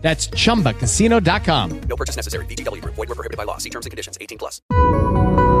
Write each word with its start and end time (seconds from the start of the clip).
That's 0.00 0.28
chumbacasino.com. 0.30 1.80
No 1.88 1.96
purchase 1.96 2.16
necessary. 2.16 2.46
BGW. 2.46 2.82
Void 2.84 3.08
were 3.08 3.14
prohibited 3.14 3.36
by 3.36 3.44
law. 3.44 3.58
See 3.58 3.70
terms 3.70 3.86
and 3.86 3.90
conditions. 3.90 4.16
18 4.20 4.38
plus. 4.38 4.60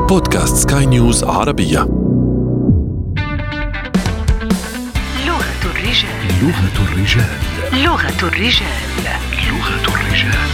بودكاست 0.08 0.56
سكاي 0.70 0.86
نيوز 0.86 1.24
عربية 1.24 1.78
لغة 5.26 5.62
الرجال 5.64 6.42
لغة 6.42 6.88
الرجال 6.88 7.38
لغة 7.84 8.28
الرجال 8.28 8.68
لغة 9.48 9.94
الرجال 9.94 10.48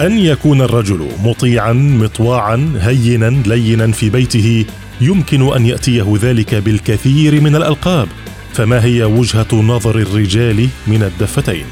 أن 0.00 0.18
يكون 0.18 0.60
الرجل 0.62 1.08
مطيعا 1.24 1.72
مطواعا 1.72 2.72
هينا 2.80 3.30
لينا 3.46 3.92
في 3.92 4.10
بيته 4.10 4.64
يمكن 5.00 5.52
أن 5.56 5.66
يأتيه 5.66 6.18
ذلك 6.22 6.54
بالكثير 6.54 7.40
من 7.40 7.56
الألقاب 7.56 8.08
فما 8.52 8.84
هي 8.84 9.04
وجهة 9.04 9.46
نظر 9.52 9.98
الرجال 9.98 10.68
من 10.86 11.02
الدفتين؟ 11.02 11.64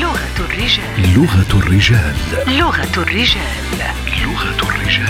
لغة 0.00 0.36
الرجال. 0.40 1.14
لغة 1.16 1.62
الرجال. 1.62 2.14
لغة 2.58 3.02
الرجال. 3.02 3.42
لغة 4.22 4.68
الرجال. 4.68 5.08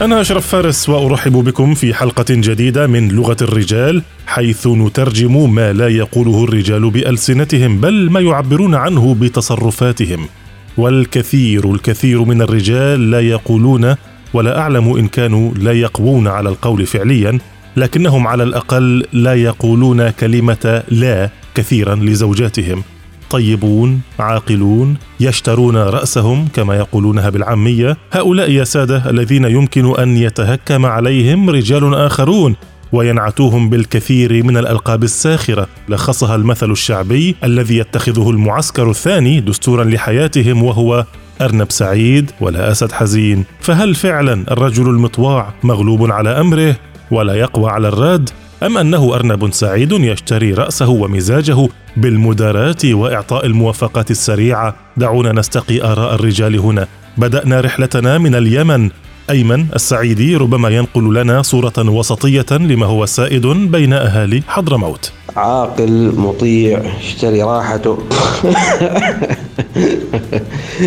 أنا 0.00 0.20
أشرف 0.20 0.46
فارس 0.46 0.88
وأرحب 0.88 1.32
بكم 1.32 1.74
في 1.74 1.94
حلقة 1.94 2.24
جديدة 2.30 2.86
من 2.86 3.08
لغة 3.08 3.36
الرجال 3.42 4.02
حيث 4.26 4.66
نترجم 4.66 5.54
ما 5.54 5.72
لا 5.72 5.88
يقوله 5.88 6.44
الرجال 6.44 6.90
بألسنتهم 6.90 7.80
بل 7.80 8.10
ما 8.10 8.20
يعبرون 8.20 8.74
عنه 8.74 9.14
بتصرفاتهم. 9.14 10.28
والكثير 10.76 11.74
الكثير 11.74 12.24
من 12.24 12.42
الرجال 12.42 13.10
لا 13.10 13.20
يقولون 13.20 13.94
ولا 14.36 14.58
أعلم 14.58 14.96
إن 14.96 15.08
كانوا 15.08 15.54
لا 15.54 15.72
يقوون 15.72 16.28
على 16.28 16.48
القول 16.48 16.86
فعليا 16.86 17.38
لكنهم 17.76 18.26
على 18.26 18.42
الأقل 18.42 19.06
لا 19.12 19.34
يقولون 19.34 20.10
كلمة 20.10 20.82
لا 20.88 21.30
كثيرا 21.54 21.94
لزوجاتهم. 21.94 22.82
طيبون 23.30 24.00
عاقلون 24.18 24.96
يشترون 25.20 25.76
رأسهم 25.76 26.48
كما 26.54 26.76
يقولونها 26.76 27.30
بالعامية. 27.30 27.96
هؤلاء 28.12 28.50
يا 28.50 28.64
سادة 28.64 29.10
الذين 29.10 29.44
يمكن 29.44 29.94
أن 30.00 30.16
يتهكم 30.16 30.86
عليهم 30.86 31.50
رجال 31.50 31.94
آخرون 31.94 32.56
وينعتوهم 32.92 33.70
بالكثير 33.70 34.44
من 34.44 34.56
الألقاب 34.56 35.04
الساخرة. 35.04 35.66
لخصها 35.88 36.34
المثل 36.34 36.70
الشعبي 36.70 37.36
الذي 37.44 37.78
يتخذه 37.78 38.30
المعسكر 38.30 38.90
الثاني 38.90 39.40
دستورا 39.40 39.84
لحياتهم 39.84 40.62
وهو 40.62 41.04
أرنب 41.40 41.70
سعيد 41.70 42.30
ولا 42.40 42.72
أسد 42.72 42.92
حزين. 42.92 43.44
فهل 43.60 43.94
فعلا 43.94 44.44
الرجل 44.50 44.88
المطواع 44.88 45.52
مغلوب 45.62 46.12
على 46.12 46.40
أمره 46.40 46.76
ولا 47.10 47.34
يقوى 47.34 47.70
على 47.70 47.88
الرد؟ 47.88 48.30
أم 48.62 48.78
أنه 48.78 49.14
أرنب 49.14 49.52
سعيد 49.52 49.92
يشتري 49.92 50.52
رأسه 50.52 50.88
ومزاجه 50.88 51.68
بالمداراة 51.96 52.76
وإعطاء 52.84 53.46
الموافقات 53.46 54.10
السريعة؟ 54.10 54.74
دعونا 54.96 55.32
نستقي 55.32 55.82
آراء 55.82 56.14
الرجال 56.14 56.58
هنا. 56.58 56.86
بدأنا 57.16 57.60
رحلتنا 57.60 58.18
من 58.18 58.34
اليمن. 58.34 58.90
أيمن 59.30 59.66
السعيدي 59.74 60.36
ربما 60.36 60.68
ينقل 60.68 61.14
لنا 61.14 61.42
صورة 61.42 61.72
وسطية 61.78 62.46
لما 62.50 62.86
هو 62.86 63.06
سائد 63.06 63.46
بين 63.46 63.92
أهالي 63.92 64.42
حضرموت. 64.48 65.12
عاقل 65.36 66.12
مطيع 66.16 66.82
اشتري 67.00 67.42
راحته. 67.42 67.98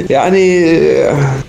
يعني 0.09 0.61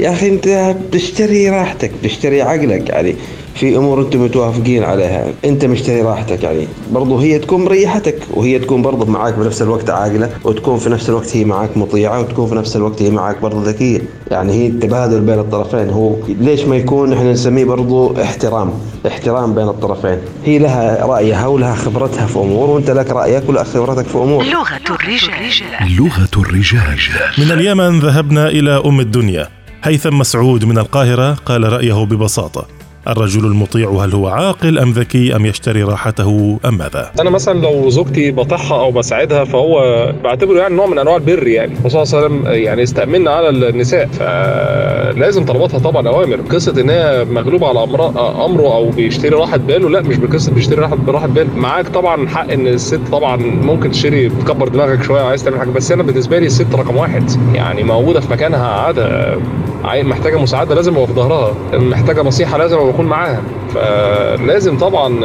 يا 0.00 0.12
أخي 0.12 0.28
أنت 0.28 0.74
بتشتري 0.88 1.50
راحتك 1.50 1.90
بتشتري 2.02 2.42
عقلك 2.42 2.88
يعني. 2.88 3.14
في 3.60 3.76
أمور 3.76 4.00
أنتم 4.00 4.24
متوافقين 4.24 4.84
عليها. 4.84 5.32
أنت 5.44 5.64
مشتري 5.64 6.02
راحتك 6.02 6.42
يعني. 6.42 6.66
برضو 6.92 7.18
هي 7.18 7.38
تكون 7.38 7.64
مريحتك 7.64 8.18
وهي 8.34 8.58
تكون 8.58 8.82
برضو 8.82 9.06
معاك 9.06 9.34
بنفس 9.34 9.62
الوقت 9.62 9.90
عاقلة 9.90 10.30
وتكون 10.44 10.78
في 10.78 10.90
نفس 10.90 11.08
الوقت 11.08 11.36
هي 11.36 11.44
معاك 11.44 11.76
مطيعة 11.76 12.20
وتكون 12.20 12.48
في 12.48 12.54
نفس 12.54 12.76
الوقت 12.76 13.02
هي 13.02 13.10
معاك 13.10 13.40
برضو 13.40 13.62
ذكية. 13.62 14.00
يعني 14.30 14.52
هي 14.52 14.66
التبادل 14.66 15.20
بين 15.20 15.38
الطرفين. 15.38 15.90
هو 15.90 16.16
ليش 16.28 16.60
ما 16.60 16.76
يكون 16.76 17.12
إحنا 17.12 17.32
نسميه 17.32 17.64
برضو 17.64 18.22
احترام؟ 18.22 18.70
احترام 19.06 19.54
بين 19.54 19.68
الطرفين. 19.68 20.18
هي 20.44 20.58
لها 20.58 21.06
رأيها 21.06 21.46
ولها 21.46 21.74
خبرتها 21.74 22.26
في 22.26 22.36
أمور 22.38 22.70
وأنت 22.70 22.90
لك 22.90 23.10
رأيك 23.10 23.48
ولك 23.48 23.66
خبرتك 23.66 24.06
في 24.06 24.18
أمور. 24.18 24.44
لغة 24.44 24.80
الرجال. 24.90 25.96
لغة 25.96 26.42
الرجال. 26.46 26.98
من 27.38 27.50
اليمن 27.50 28.00
ذهبنا 28.00 28.48
إلى 28.48 28.82
أم 28.86 29.00
الدنيا 29.00 29.48
هيثم 29.82 30.18
مسعود 30.18 30.64
من 30.64 30.78
القاهرة 30.78 31.34
قال 31.34 31.72
رأيه 31.72 32.04
ببساطة. 32.04 32.79
الرجل 33.08 33.44
المطيع 33.46 33.90
هل 33.90 34.12
هو 34.12 34.28
عاقل 34.28 34.78
أم 34.78 34.90
ذكي 34.90 35.36
أم 35.36 35.46
يشتري 35.46 35.82
راحته 35.82 36.58
أم 36.64 36.78
ماذا؟ 36.78 37.10
أنا 37.20 37.30
مثلا 37.30 37.58
لو 37.60 37.90
زوجتي 37.90 38.30
بطيعها 38.30 38.80
أو 38.80 38.90
بساعدها 38.90 39.44
فهو 39.44 40.06
بعتبره 40.24 40.58
يعني 40.58 40.74
نوع 40.74 40.86
من 40.86 40.98
أنواع 40.98 41.16
البر 41.16 41.46
يعني. 41.46 41.72
الرسول 41.80 42.06
صلى 42.06 42.18
الله 42.26 42.28
عليه 42.28 42.40
وسلم 42.50 42.64
يعني 42.64 42.82
استأمنا 42.82 43.30
على 43.30 43.48
النساء 43.48 44.06
فلازم 44.06 45.44
طلباتها 45.44 45.78
طبعا 45.78 46.08
أوامر. 46.08 46.36
قصة 46.50 46.80
إن 46.80 46.90
هي 46.90 47.24
مغلوبة 47.30 47.66
على 47.68 47.84
أمره 48.44 48.74
أو 48.74 48.90
بيشتري 48.90 49.28
راحة 49.36 49.56
باله 49.56 49.90
لا 49.90 50.00
مش 50.00 50.16
بقصة 50.16 50.52
بيشتري 50.52 50.80
راحه 50.80 50.96
راحة 51.08 51.26
بال 51.26 51.48
معاك 51.56 51.88
طبعا 51.88 52.28
حق 52.28 52.50
إن 52.52 52.66
الست 52.66 53.00
طبعا 53.12 53.36
ممكن 53.36 53.90
تشتري 53.90 54.28
تكبر 54.28 54.68
دماغك 54.68 55.02
شوية 55.02 55.22
وعايز 55.22 55.44
تعمل 55.44 55.58
حاجة. 55.58 55.70
بس 55.70 55.92
أنا 55.92 56.02
بالنسبة 56.02 56.38
لي 56.38 56.46
الست 56.46 56.74
رقم 56.74 56.96
واحد 56.96 57.30
يعني 57.54 57.82
موجودة 57.82 58.20
في 58.20 58.32
مكانها 58.32 58.66
قاعدة 58.68 59.36
عاي- 59.84 60.02
محتاجة 60.02 60.36
مساعدة 60.38 60.74
لازم 60.74 60.94
ابقى 60.94 61.06
في 61.06 61.12
ظهرها. 61.12 61.54
محتاجة 61.72 62.22
نصيحة 62.22 62.58
لازم 62.58 62.76
ابقى 62.90 62.94
اكون 62.94 63.06
معاها 63.06 63.42
فلازم 63.74 64.78
طبعا 64.78 65.24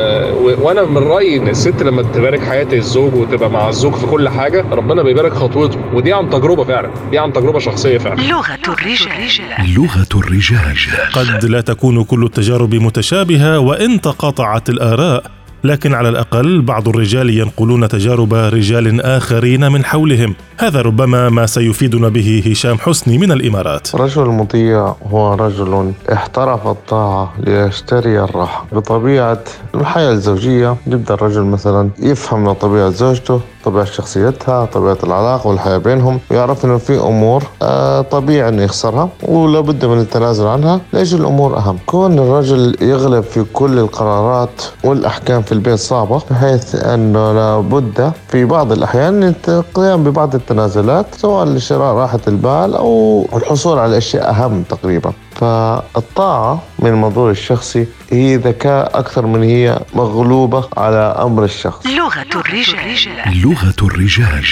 وأنا 0.61 0.83
من 0.83 0.97
رأيي 0.97 1.37
إن 1.37 1.47
الست 1.47 1.83
لما 1.83 2.01
تبارك 2.01 2.43
حياة 2.43 2.67
الزوج 2.73 3.13
وتبقى 3.13 3.49
مع 3.49 3.69
الزوج 3.69 3.93
في 3.93 4.05
كل 4.05 4.29
حاجة 4.29 4.65
ربنا 4.71 5.03
بيبارك 5.03 5.33
خطوته. 5.33 5.79
ودي 5.93 6.13
عن 6.13 6.29
تجربة 6.29 6.63
فعلا. 6.63 6.89
دي 7.11 7.19
عن 7.19 7.33
تجربة 7.33 7.59
شخصية 7.59 7.97
فعلا. 7.97 8.21
لغة 8.21 8.59
الرجال. 8.67 9.73
لغة 9.75 10.07
الرجال. 10.15 10.75
قد 11.13 11.45
لا 11.45 11.61
تكون 11.61 12.03
كل 12.03 12.23
التجارب 12.23 12.75
متشابهة 12.75 13.59
وإن 13.59 14.01
تقاطعت 14.01 14.69
الآراء. 14.69 15.34
لكن 15.65 15.93
على 15.93 16.09
الأقل 16.09 16.61
بعض 16.61 16.87
الرجال 16.87 17.29
ينقلون 17.29 17.87
تجارب 17.87 18.33
رجال 18.33 19.01
آخرين 19.01 19.71
من 19.71 19.85
حولهم. 19.85 20.35
هذا 20.57 20.81
ربما 20.81 21.29
ما 21.29 21.45
سيفيدنا 21.45 22.09
به 22.09 22.43
هشام 22.45 22.77
حسني 22.77 23.17
من 23.17 23.31
الإمارات. 23.31 23.95
رجل 23.95 24.25
مطيع 24.25 24.95
هو 25.11 25.33
رجل 25.33 25.93
احترف 26.13 26.67
الطاعة 26.67 27.33
ليشتري 27.39 28.19
الراحة 28.19 28.65
بطبيعة 28.71 29.43
الحياة 29.75 30.11
الزوجية 30.11 30.75
يبدأ 30.87 31.13
الرجل 31.13 31.43
مثلا 31.43 31.89
يفهم 31.99 32.43
من 32.43 32.53
طبيعة 32.53 32.89
زوجته 32.89 33.41
طبيعة 33.65 33.85
شخصيتها 33.85 34.65
طبيعة 34.65 34.97
العلاقة 35.03 35.47
والحياة 35.47 35.77
بينهم. 35.77 36.19
ويعرف 36.31 36.65
إنه 36.65 36.77
في 36.77 36.99
أمور 36.99 37.43
آه 37.61 38.01
طبيعي 38.01 38.49
إنه 38.49 38.63
يخسرها 38.63 39.09
ولا 39.23 39.59
بد 39.59 39.85
من 39.85 39.99
التنازل 39.99 40.47
عنها. 40.47 40.79
ليش 40.93 41.13
الأمور 41.13 41.57
أهم؟ 41.57 41.77
كون 41.85 42.19
الرجل 42.19 42.75
يغلب 42.81 43.23
في 43.23 43.45
كل 43.53 43.79
القرارات 43.79 44.61
والأحكام 44.83 45.41
في 45.41 45.51
البيت 45.51 45.79
صعبة 45.79 46.21
بحيث 46.31 46.75
إنه 46.75 47.33
لابد 47.33 48.11
في 48.27 48.45
بعض 48.45 48.71
الأحيان 48.71 49.33
القيام 49.47 50.03
ببعض 50.03 50.35
التنازلات 50.35 51.05
سواء 51.17 51.45
لشراء 51.45 51.93
راحة 51.95 52.19
البال 52.27 52.75
أو 52.75 53.25
الحصول 53.35 53.79
على 53.79 53.97
أشياء 53.97 54.29
أهم 54.29 54.63
تقريبا. 54.69 55.13
فالطاعة 55.35 56.63
من 56.79 56.89
المنظور 56.89 57.31
الشخصي 57.31 57.87
هي 58.11 58.35
ذكاء 58.35 58.99
أكثر 58.99 59.25
من 59.25 59.43
هي 59.43 59.79
مغلوبة 59.95 60.69
على 60.77 61.15
أمر 61.21 61.43
الشخص. 61.43 61.87
لغة 61.87 62.41
الرجال. 62.41 63.41
لغة 63.41 63.75
الرجال. 63.81 64.43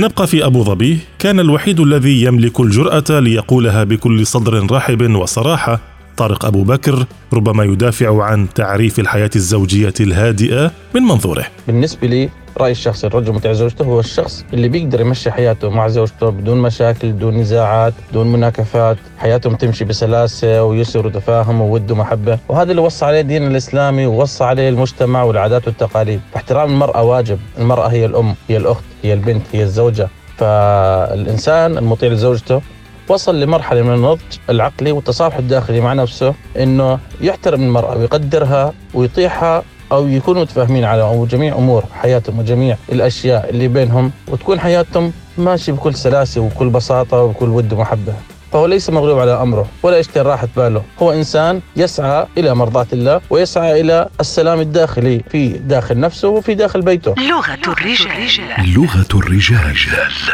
نبقى 0.00 0.26
في 0.26 0.46
أبو 0.46 0.64
ظبي. 0.64 0.98
كان 1.18 1.40
الوحيد 1.40 1.80
الذي 1.80 2.22
يملك 2.22 2.60
الجرأة 2.60 3.20
ليقولها 3.20 3.84
بكل 3.84 4.26
صدر 4.26 4.66
رحب 4.70 5.14
وصراحة. 5.14 5.80
طارق 6.16 6.44
أبو 6.44 6.64
بكر 6.64 7.04
ربما 7.32 7.64
يدافع 7.64 8.24
عن 8.24 8.46
تعريف 8.54 8.98
الحياة 8.98 9.30
الزوجية 9.36 9.94
الهادئة 10.00 10.72
من 10.94 11.02
منظوره. 11.02 11.46
بالنسبة 11.66 12.06
لي 12.08 12.30
رأيي 12.58 12.72
الشخصي 12.72 13.06
الرجل 13.06 13.32
متع 13.32 13.52
زوجته 13.52 13.84
هو 13.84 14.00
الشخص 14.00 14.44
اللي 14.52 14.68
بيقدر 14.68 15.00
يمشي 15.00 15.30
حياته 15.30 15.70
مع 15.70 15.88
زوجته 15.88 16.30
بدون 16.30 16.58
مشاكل 16.58 17.12
بدون 17.12 17.36
نزاعات 17.36 17.94
بدون 18.10 18.32
مناكفات. 18.32 18.96
حياتهم 19.18 19.56
تمشي 19.56 19.84
بسلاسة 19.84 20.64
ويسر 20.64 21.06
وتفاهم 21.06 21.60
وود 21.60 21.90
ومحبة. 21.90 22.38
وهذا 22.48 22.70
اللي 22.70 22.82
وصى 22.82 23.04
عليه 23.04 23.20
الدين 23.20 23.46
الإسلامي 23.46 24.06
ووصى 24.06 24.44
عليه 24.44 24.68
المجتمع 24.68 25.22
والعادات 25.22 25.66
والتقاليد. 25.66 26.20
فاحترام 26.32 26.72
المرأة 26.72 27.02
واجب. 27.02 27.38
المرأة 27.58 27.88
هي 27.88 28.04
الأم 28.06 28.34
هي 28.48 28.56
الأخت 28.56 28.84
هي 29.02 29.12
البنت 29.12 29.42
هي 29.52 29.62
الزوجة. 29.62 30.08
فالإنسان 30.36 31.78
المطيع 31.78 32.08
لزوجته 32.08 32.60
وصل 33.08 33.40
لمرحلة 33.40 33.82
من 33.82 33.94
النضج 33.94 34.20
العقلي 34.50 34.92
والتصالح 34.92 35.36
الداخلي 35.36 35.80
مع 35.80 35.92
نفسه 35.92 36.34
إنه 36.56 36.98
يحترم 37.20 37.62
المرأة 37.62 37.96
ويقدرها 37.98 38.72
ويطيعها 38.94 39.62
أو 39.92 40.08
يكونوا 40.08 40.42
متفاهمين 40.42 40.84
على 40.84 41.26
جميع 41.26 41.56
أمور 41.56 41.84
حياتهم 41.92 42.38
وجميع 42.38 42.76
الأشياء 42.92 43.50
اللي 43.50 43.68
بينهم 43.68 44.10
وتكون 44.28 44.60
حياتهم 44.60 45.12
ماشية 45.38 45.72
بكل 45.72 45.94
سلاسة 45.94 46.40
وبكل 46.40 46.68
بساطة 46.68 47.22
وبكل 47.22 47.48
ود 47.48 47.72
ومحبة. 47.72 48.14
فهو 48.56 48.66
ليس 48.66 48.90
مغلوب 48.90 49.18
على 49.18 49.42
أمره 49.42 49.68
ولا 49.82 49.98
يشتري 49.98 50.22
راحه 50.22 50.48
باله، 50.56 50.82
هو 50.98 51.12
إنسان 51.12 51.60
يسعى 51.76 52.26
إلى 52.38 52.54
مرضاة 52.54 52.86
الله 52.92 53.20
ويسعى 53.30 53.80
إلى 53.80 54.08
السلام 54.20 54.60
الداخلي 54.60 55.22
في 55.30 55.48
داخل 55.48 56.00
نفسه 56.00 56.28
وفي 56.28 56.54
داخل 56.54 56.82
بيته. 56.82 57.14
لغة 57.18 57.72
الرجال 57.72 58.74
لغة 58.74 59.06
الرجال 59.14 59.76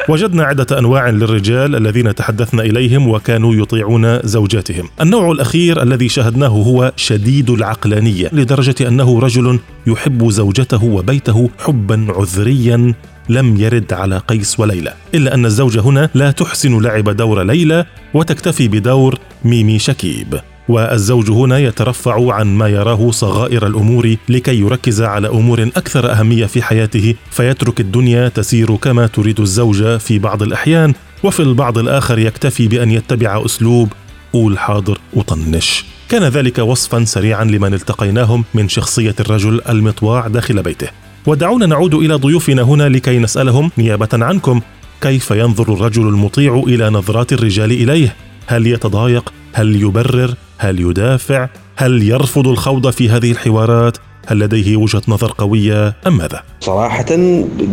وجدنا 0.09 0.45
عدة 0.45 0.79
أنواع 0.79 1.11
للرجال 1.11 1.77
الذين 1.77 2.15
تحدثنا 2.15 2.63
إليهم 2.63 3.09
وكانوا 3.09 3.55
يطيعون 3.55 4.21
زوجاتهم. 4.25 4.89
النوع 5.01 5.33
الأخير 5.33 5.83
الذي 5.83 6.09
شاهدناه 6.09 6.49
هو 6.49 6.93
شديد 6.97 7.51
العقلانية 7.51 8.29
لدرجة 8.33 8.89
أنه 8.89 9.21
رجل 9.21 9.59
يحب 9.87 10.31
زوجته 10.31 10.85
وبيته 10.85 11.51
حبا 11.59 12.07
عذريا 12.09 12.95
لم 13.29 13.57
يرد 13.57 13.93
على 13.93 14.19
قيس 14.19 14.61
وليلى، 14.61 14.95
إلا 15.15 15.35
أن 15.35 15.47
الزوجة 15.47 15.81
هنا 15.81 16.11
لا 16.15 16.31
تحسن 16.31 16.81
لعب 16.81 17.09
دور 17.09 17.43
ليلى 17.43 17.87
وتكتفي 18.15 18.69
بدور 18.69 19.19
ميمي 19.45 19.79
شكيب. 19.79 20.41
والزوج 20.69 21.31
هنا 21.31 21.59
يترفع 21.59 22.35
عن 22.35 22.47
ما 22.47 22.69
يراه 22.69 23.11
صغائر 23.11 23.67
الأمور 23.67 24.17
لكي 24.29 24.61
يركز 24.61 25.03
على 25.03 25.29
أمور 25.29 25.63
أكثر 25.63 26.13
أهمية 26.13 26.47
في 26.47 26.63
حياته 26.63 27.15
فيترك 27.31 27.81
الدنيا 27.81 28.29
تسير 28.29 28.77
كما 28.77 29.07
تريد 29.07 29.41
الزوجه 29.41 29.99
في 29.99 30.19
بعض 30.19 30.43
الأحيان 30.43 30.95
وفي 31.25 31.41
البعض 31.41 31.79
الآخر 31.79 32.19
يكتفي 32.19 32.69
بأن 32.69 32.91
يتبع 32.91 33.45
أسلوب 33.45 33.93
قول 34.33 34.59
حاضر 34.59 34.99
وطنش 35.13 35.85
كان 36.09 36.25
ذلك 36.25 36.59
وصفا 36.59 37.05
سريعا 37.05 37.45
لمن 37.45 37.75
التقيناهم 37.75 38.45
من 38.55 38.69
شخصية 38.69 39.15
الرجل 39.21 39.61
المطواع 39.69 40.29
داخل 40.29 40.63
بيته 40.63 40.89
ودعونا 41.27 41.67
نعود 41.67 41.95
إلى 41.95 42.15
ضيوفنا 42.15 42.63
هنا 42.63 42.89
لكي 42.89 43.19
نسألهم 43.19 43.71
نيابة 43.79 44.09
عنكم. 44.13 44.61
كيف 45.01 45.31
ينظر 45.31 45.75
الرجل 45.75 46.09
المطيع 46.09 46.63
إلى 46.67 46.91
نظرات 46.91 47.33
الرجال 47.33 47.71
إليه؟ 47.71 48.17
هل 48.47 48.67
يتضايق؟ 48.67 49.33
هل 49.53 49.83
يبرر؟ 49.83 50.35
هل 50.59 50.81
يدافع؟ 50.81 51.49
هل 51.77 52.03
يرفض 52.03 52.49
الخوض 52.49 52.91
في 52.91 53.09
هذه 53.09 53.31
الحوارات؟ 53.31 53.97
هل 54.27 54.39
لديه 54.39 54.77
وجهة 54.77 55.03
نظر 55.09 55.35
قوية 55.39 55.95
أم 56.07 56.17
ماذا؟ 56.17 56.43
صراحة 56.61 57.07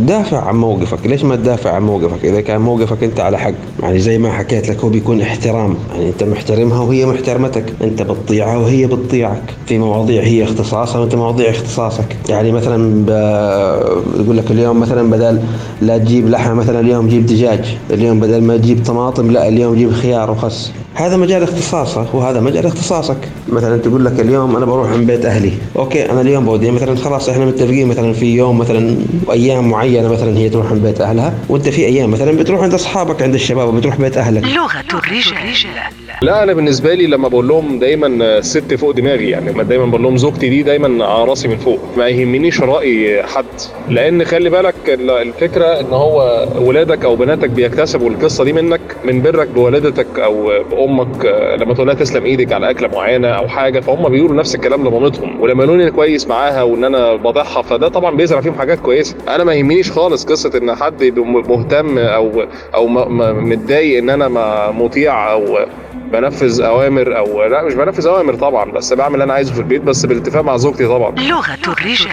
دافع 0.07 0.42
عن 0.48 0.56
موقفك. 0.56 1.07
ليش 1.07 1.24
ما 1.24 1.36
تدافع 1.36 1.72
عن 1.72 1.81
موقفك؟ 1.81 2.25
إذا 2.25 2.42
كان 2.42 2.62
موقفك 2.62 3.04
أنت 3.04 3.19
على 3.19 3.40
حق. 3.40 3.54
يعني 3.80 4.00
زي 4.00 4.18
ما 4.18 4.31
حكيت 4.31 4.69
لك 4.69 4.80
هو 4.80 4.90
بيكون 4.90 5.22
احترام. 5.22 5.78
يعني 5.94 6.10
أنت 6.10 6.24
محترمها 6.24 6.80
وهي 6.80 7.06
محترمتك. 7.06 7.74
أنت 7.81 8.01
بتطيعها 8.01 8.57
وهي 8.57 8.88
بتطيعك. 8.88 9.42
في 9.66 9.78
مواضيع 9.78 10.24
هي 10.24 10.44
اختصاصها 10.44 11.00
وأنت 11.00 11.16
مواضيع 11.16 11.50
اختصاصك. 11.50 12.18
يعني 12.30 12.51
مثلا 12.51 13.06
يقول 14.19 14.38
لك 14.38 14.51
اليوم 14.51 14.80
مثلا 14.80 15.10
بدل 15.10 15.42
لا 15.81 15.98
تجيب 15.98 16.30
لحم 16.30 16.57
مثلا 16.57 16.80
اليوم 16.80 17.07
جيب 17.07 17.25
دجاج. 17.25 17.78
اليوم 17.92 18.19
بدل 18.19 18.42
ما 18.42 18.57
تجيب 18.57 18.86
طماطم 18.86 19.31
لا 19.31 19.48
اليوم 19.48 19.75
جيب 19.75 19.92
خيار 19.92 20.31
وخس. 20.31 20.72
هذا 20.94 21.18
مجال 21.18 21.44
اختصاصه 21.44 22.06
وهذا 22.13 22.41
مجال 22.41 22.65
اختصاصك. 22.65 23.18
مثلا 23.50 23.77
تقول 23.77 24.06
لك 24.06 24.19
اليوم 24.19 24.56
أنا 24.56 24.65
بروح 24.65 24.89
من 24.89 25.06
بيت 25.06 25.25
أهلي. 25.25 25.51
okay 25.75 26.12
أنا 26.12 26.21
اليوم 26.21 26.45
بودي. 26.45 26.71
مثلا 26.71 26.95
خلاص 26.95 27.30
إحنا 27.30 27.45
متفقين 27.45 27.88
مثلا 27.88 28.13
في 28.13 28.36
يوم 28.36 28.57
مثلا 28.57 28.95
أيام 29.31 29.69
معينة 29.69 30.07
مثلا 30.07 30.38
هي 30.38 30.50
تروح 30.50 30.71
من 30.71 30.80
بيت 30.80 31.01
أهلها 31.01 31.33
وأنت 31.50 31.69
في 31.69 31.86
أيام 31.86 32.12
مثلا 32.12 32.31
بتروح 32.31 32.62
عند 32.62 32.74
أصحابك 32.74 33.21
عند 33.21 33.33
الشباب 33.33 33.68
وبتروح 33.68 33.95
بيت 33.95 34.18
أهلك. 34.18 34.44
لغة 34.44 34.83
الرجال. 34.94 35.56
لا 36.22 36.44
أنا 36.44 36.54
بالنسبة 36.54 36.94
لي 36.94 37.08
لما 37.08 37.28
بقول 37.28 37.48
لهم 37.48 37.80
دايما 37.80 38.08
الست 38.38 38.74
فوق 38.74 38.92
دماغي 38.92 39.30
يعني 39.30 39.64
دايما 39.64 39.86
بقول 39.86 40.04
لهم 40.04 40.18
زوجتي 40.18 40.50
دي 40.50 40.64
دايما 40.64 41.06
على 41.06 41.24
راسي 41.30 41.48
من 41.48 41.58
فوق 41.58 41.80
ما 41.98 42.08
يهمنيش 42.08 42.62
رأي 42.62 43.24
حد. 43.24 43.46
لأن 43.90 44.26
خلي 44.26 44.50
بالك 44.50 44.76
ال- 44.88 45.10
الفكرة 45.12 45.66
إن 45.80 45.86
هو 45.94 46.48
ولادك 46.62 47.06
أو 47.06 47.16
بناتك 47.16 47.50
بيكتسبوا 47.50 48.10
القصة 48.10 48.44
دي 48.44 48.54
منك 48.54 48.82
من 49.06 49.22
برك 49.22 49.48
بوالدتك 49.48 50.20
أو 50.20 50.44
بأمك 50.72 51.26
آه، 51.26 51.56
لما 51.56 51.74
تقول 51.74 51.88
لها 51.88 51.96
تسلم 51.96 52.26
إيدك 52.26 52.52
على 52.54 52.70
أكلة 52.70 52.88
معينة 52.88 53.28
أو 53.28 53.48
حاجة 53.48 53.80
فهم 53.80 54.10
بيقولوا 54.10 54.36
نفس 54.36 54.56
الكلام 54.56 54.88
لمامتهم. 54.88 55.42
ولما 55.42 55.64
يقولوا 55.64 55.84
لي 55.86 55.92
كويس 55.92 56.28
معاها 56.28 56.64
وإن 56.64 56.84
أنا 56.84 57.16
بضحها 57.16 57.62
فده 57.62 57.88
طبعا 57.88 58.16
بيزرع 58.16 58.42
فيهم 58.42 58.54
حاجات 58.56 58.80
كويسة. 58.80 59.16
أنا 59.28 59.44
ما 59.44 59.54
يهمنيش 59.54 59.92
خالص 59.92 60.26
قصة 60.26 60.52
إن 60.58 60.76
حد 60.76 61.04
مهتم 61.50 61.98
أو 61.98 62.44
أو 62.76 62.88
متضايق 63.34 63.98
إن 63.98 64.10
أنا 64.10 64.28
مطيع 64.72 65.32
أو 65.32 65.58
بنفذ 66.14 66.62
أوامر 66.62 67.18
أو 67.18 67.44
لا 67.44 67.64
مش 67.64 67.74
بنفذ 67.74 68.08
أوامر 68.08 68.34
طبعا 68.36 68.72
بس 68.72 68.94
بعمل 68.94 69.14
اللي 69.14 69.24
أنا 69.24 69.34
عايزه 69.34 69.54
في 69.54 69.60
البيت 69.60 69.82
بس 69.82 70.06
بالاتفاق 70.06 70.42
مع 70.44 70.58
زوجتي 70.58 70.88
طبعا. 70.88 71.16
لغة 71.16 71.58
الرجال. 71.68 72.08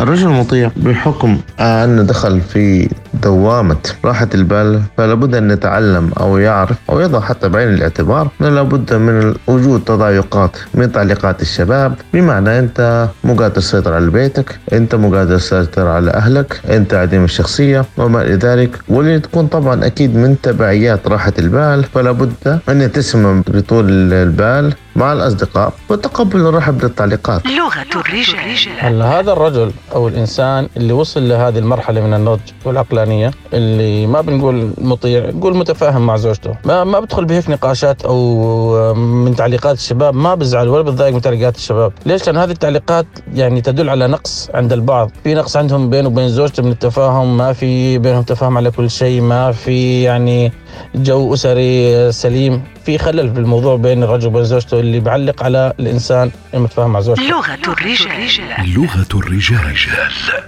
الرجل 0.00 0.26
المطيع 0.26 0.70
بحكم 0.76 1.38
أنه 1.60 2.02
دخل 2.02 2.40
في 2.40 2.88
دوامة 3.22 3.76
راحة 4.04 4.28
البال 4.34 4.82
فلابد 4.96 5.34
أن 5.34 5.50
يتعلم 5.50 6.10
أو 6.20 6.38
يعرف 6.38 6.76
أو 6.90 7.00
يضع 7.00 7.20
حتى 7.20 7.48
بعين 7.48 7.68
الاعتبار. 7.68 8.28
أنه 8.40 8.48
لابد 8.48 8.94
من 8.94 9.34
وجود 9.46 9.84
تضايقات 9.84 10.56
من 10.74 10.92
تعليقات 10.92 11.42
الشباب 11.42 11.94
بمعنى 12.14 12.58
أنت 12.58 13.08
مو 13.24 13.34
قادر 13.34 13.54
تسيطر 13.54 13.92
على 13.94 14.10
بيتك 14.10 14.58
أنت 14.72 14.94
مو 14.94 15.14
قادر 15.14 15.38
تسيطر 15.38 15.86
على 15.86 16.10
أهلك 16.10 16.60
أنت 16.70 16.94
عديم 16.94 17.24
الشخصية 17.24 17.84
وما 17.96 18.22
إلى 18.22 18.34
ذلك. 18.34 18.78
واللي 18.88 19.20
تكون 19.20 19.46
طبعا 19.46 19.86
أكيد 19.86 20.16
من 20.16 20.40
تبعيات 20.42 21.08
راحة 21.08 21.32
البال 21.38 21.84
فلابد 21.84 22.58
أن 22.68 22.80
يتسم 22.80 23.42
بطول 23.48 24.12
البال. 24.12 24.74
مع 24.98 25.12
الأصدقاء 25.12 25.72
وتقبل 25.88 26.40
الرحب 26.40 26.82
للتعليقات. 26.84 27.46
لغة 27.46 28.00
الرجال. 28.00 28.56
هلا 28.78 29.20
هذا 29.20 29.32
الرجل 29.32 29.70
أو 29.94 30.08
الإنسان 30.08 30.68
اللي 30.76 30.92
وصل 30.92 31.28
لهذه 31.28 31.58
المرحلة 31.58 32.00
من 32.00 32.14
النضج 32.14 32.40
والعقلانية 32.64 33.30
اللي 33.52 34.06
ما 34.06 34.20
بنقول 34.20 34.70
مطيع 34.78 35.30
نقول 35.30 35.56
متفاهم 35.56 36.06
مع 36.06 36.16
زوجته. 36.16 36.54
ما 36.64 36.84
ما 36.84 37.00
بدخل 37.00 37.24
بهيك 37.24 37.50
نقاشات 37.50 38.02
أو 38.02 38.94
من 38.94 39.36
تعليقات 39.36 39.76
الشباب 39.76 40.14
ما 40.14 40.34
بزعل 40.34 40.68
ولا 40.68 40.82
بتضايق 40.82 41.14
من 41.14 41.20
تعليقات 41.20 41.56
الشباب. 41.56 41.92
ليش؟ 42.06 42.26
لأن 42.26 42.36
هذه 42.36 42.50
التعليقات 42.50 43.06
يعني 43.34 43.60
تدل 43.60 43.88
على 43.90 44.06
نقص 44.06 44.50
عند 44.54 44.72
البعض. 44.72 45.10
في 45.24 45.34
نقص 45.34 45.56
عندهم 45.56 45.90
بينه 45.90 46.08
وبين 46.08 46.28
زوجته 46.28 46.62
من 46.62 46.72
التفاهم 46.72 47.36
ما 47.36 47.52
في 47.52 47.98
بينهم 47.98 48.22
تفاهم 48.22 48.56
على 48.56 48.70
كل 48.70 48.90
شيء 48.90 49.20
ما 49.20 49.52
في 49.52 50.02
يعني 50.02 50.52
جو 50.94 51.34
أسري 51.34 52.12
سليم. 52.12 52.62
في 52.84 52.98
خلل 52.98 53.34
في 53.34 53.40
الموضوع 53.40 53.76
بين 53.76 54.02
الرجل 54.02 54.26
وبين 54.26 54.44
زوجته. 54.44 54.87
اللي 54.88 55.00
بعلق 55.00 55.42
على 55.42 55.72
الإنسان 55.80 56.30
المتفاهم 56.54 56.92
مع 56.92 57.00
زوجته 57.00 57.22
لغة 57.22 57.58
الرجال 57.68 58.74
لغة 58.74 59.08
الرجال 59.14 59.76